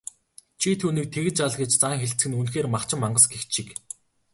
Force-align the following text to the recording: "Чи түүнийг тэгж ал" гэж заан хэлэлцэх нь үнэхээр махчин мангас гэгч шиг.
"Чи 0.61 0.69
түүнийг 0.81 1.07
тэгж 1.15 1.37
ал" 1.45 1.55
гэж 1.59 1.71
заан 1.81 1.99
хэлэлцэх 2.01 2.27
нь 2.29 2.37
үнэхээр 2.41 2.67
махчин 2.73 2.99
мангас 3.01 3.25
гэгч 3.31 3.49
шиг. 3.55 3.67